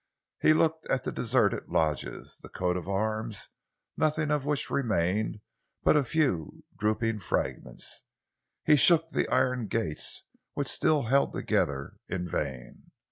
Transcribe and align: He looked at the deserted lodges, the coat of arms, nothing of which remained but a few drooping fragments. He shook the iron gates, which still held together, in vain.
He 0.41 0.53
looked 0.53 0.87
at 0.87 1.03
the 1.03 1.11
deserted 1.11 1.67
lodges, 1.67 2.39
the 2.41 2.49
coat 2.49 2.75
of 2.75 2.89
arms, 2.89 3.49
nothing 3.95 4.31
of 4.31 4.45
which 4.45 4.71
remained 4.71 5.41
but 5.83 5.95
a 5.95 6.03
few 6.03 6.63
drooping 6.75 7.19
fragments. 7.19 8.03
He 8.65 8.77
shook 8.77 9.09
the 9.09 9.27
iron 9.29 9.67
gates, 9.67 10.23
which 10.53 10.69
still 10.69 11.03
held 11.03 11.33
together, 11.33 11.97
in 12.09 12.27
vain. 12.27 12.89